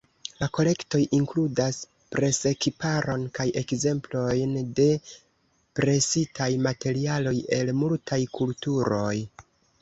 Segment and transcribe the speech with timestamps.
[0.37, 1.81] La kolektoj inkludas
[2.15, 4.87] presekiparon kaj ekzemplojn de
[5.81, 9.15] presitaj materialoj el multaj kulturoj.